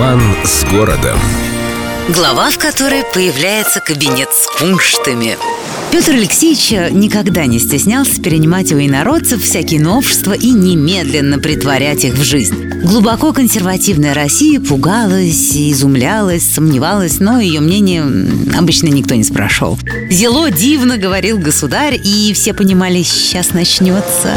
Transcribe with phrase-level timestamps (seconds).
[0.00, 1.18] Роман с городом.
[2.08, 5.36] Глава, в которой появляется кабинет с кунштами.
[5.92, 12.22] Петр Алексеевич никогда не стеснялся перенимать у инородцев всякие новшества и немедленно притворять их в
[12.22, 12.70] жизнь.
[12.82, 18.02] Глубоко консервативная Россия пугалась, изумлялась, сомневалась, но ее мнение
[18.56, 19.78] обычно никто не спрашивал.
[20.08, 24.32] «Зело дивно»,— говорил государь, и все понимали, сейчас начнется.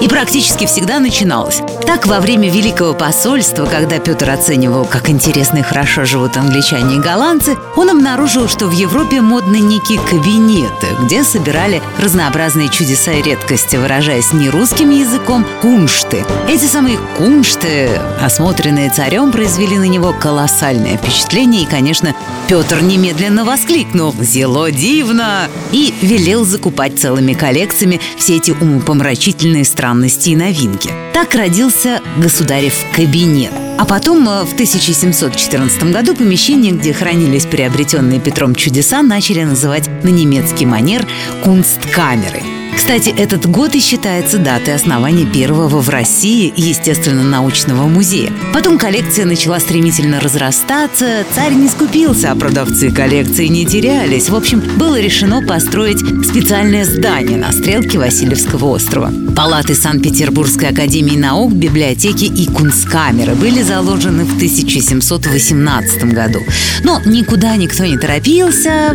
[0.00, 1.62] И практически всегда начиналось.
[1.86, 7.00] Так, во время Великого посольства, когда Петр оценивал, как интересно и хорошо живут англичане и
[7.00, 13.76] голландцы, он обнаружил, что в Европе модны некие кабинеты, где собирали разнообразные чудеса и редкости,
[13.76, 16.24] выражаясь не русским языком, куншты.
[16.48, 17.88] Эти самые куншты,
[18.20, 22.14] осмотренные царем, произвели на него колоссальное впечатление, и, конечно,
[22.48, 30.36] Петр немедленно воскликнул «Зело дивно!» и велел закупать целыми коллекциями все эти умопомрачительные странности и
[30.36, 30.90] новинки.
[31.14, 33.52] Так родился государев кабинет.
[33.78, 40.08] А потом, э, в 1714 году, помещение, где хранились приобретенные Петром чудеса, начали называть на
[40.08, 41.06] немецкий манер
[41.44, 42.65] «кунсткамеры».
[42.76, 48.30] Кстати, этот год и считается датой основания первого в России естественно-научного музея.
[48.52, 54.28] Потом коллекция начала стремительно разрастаться, царь не скупился, а продавцы коллекции не терялись.
[54.28, 59.12] В общем, было решено построить специальное здание на стрелке Васильевского острова.
[59.34, 66.40] Палаты Санкт-Петербургской академии наук, библиотеки и кунсткамеры были заложены в 1718 году.
[66.84, 68.94] Но никуда никто не торопился,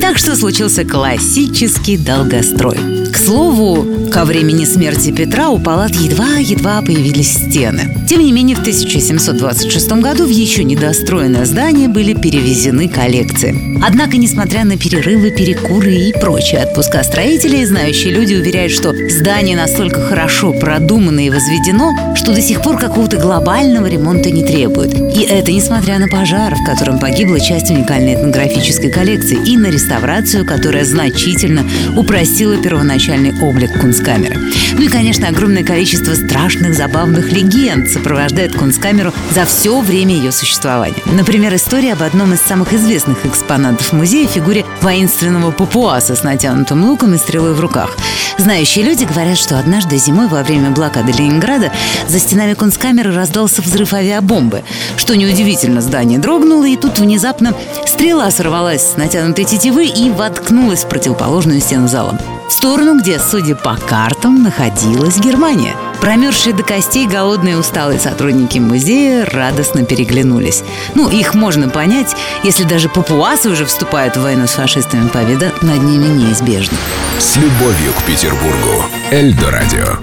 [0.00, 2.78] так что случился классический долгострой.
[3.14, 7.96] К слову, ко времени смерти Петра у палат едва-едва появились стены.
[8.08, 13.78] Тем не менее, в 1726 году в еще недостроенное здание были перевезены коллекции.
[13.86, 20.00] Однако, несмотря на перерывы, перекуры и прочие отпуска строителей, знающие люди уверяют, что здание настолько
[20.00, 24.92] хорошо продумано и возведено, что до сих пор какого-то глобального ремонта не требует.
[25.24, 30.84] Это несмотря на пожар, в котором погибла часть уникальной этнографической коллекции, и на реставрацию, которая
[30.84, 31.64] значительно
[31.96, 34.36] упростила первоначальный облик кунсткамеры.
[34.72, 40.96] Ну и, конечно, огромное количество страшных, забавных легенд сопровождает кунсткамеру за все время ее существования.
[41.06, 47.14] Например, история об одном из самых известных экспонатов музея фигуре воинственного папуаса с натянутым луком
[47.14, 47.96] и стрелой в руках.
[48.38, 51.70] Знающие люди говорят, что однажды зимой во время блокады Ленинграда
[52.08, 54.62] за стенами кунсткамеры раздался взрыв авиабомбы.
[54.96, 57.54] Что неудивительно, здание дрогнуло, и тут внезапно
[57.86, 62.18] стрела сорвалась с натянутой тетивы и воткнулась в противоположную стену зала
[62.48, 65.74] в сторону, где, судя по картам, находилась Германия.
[66.04, 70.62] Промерзшие до костей голодные усталые сотрудники музея радостно переглянулись.
[70.94, 75.82] Ну, их можно понять, если даже папуасы уже вступают в войну с фашистами, победа над
[75.82, 76.76] ними неизбежна.
[77.18, 78.84] С любовью к Петербургу.
[79.10, 79.96] Эльдо радио.